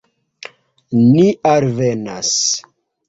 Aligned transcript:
Ni 1.01 1.27
alvenas. 1.53 2.33